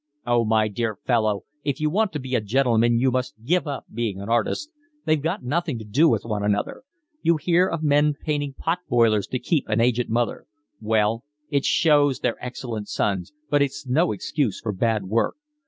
"Oh, 0.25 0.43
my 0.45 0.67
dear 0.67 0.95
fellow, 1.05 1.43
if 1.63 1.79
you 1.79 1.91
want 1.91 2.11
to 2.13 2.19
be 2.19 2.33
a 2.33 2.41
gentleman 2.41 2.97
you 2.97 3.11
must 3.11 3.35
give 3.45 3.67
up 3.67 3.85
being 3.93 4.19
an 4.19 4.29
artist. 4.29 4.71
They've 5.05 5.21
got 5.21 5.43
nothing 5.43 5.77
to 5.77 5.85
do 5.85 6.09
with 6.09 6.25
one 6.25 6.43
another. 6.43 6.81
You 7.21 7.37
hear 7.37 7.67
of 7.67 7.83
men 7.83 8.15
painting 8.19 8.55
pot 8.57 8.79
boilers 8.89 9.27
to 9.27 9.37
keep 9.37 9.69
an 9.69 9.79
aged 9.79 10.09
mother—well, 10.09 11.23
it 11.51 11.65
shows 11.65 12.21
they're 12.21 12.43
excellent 12.43 12.87
sons, 12.89 13.31
but 13.47 13.61
it's 13.61 13.85
no 13.85 14.11
excuse 14.11 14.59
for 14.59 14.71
bad 14.71 15.05
work. 15.05 15.35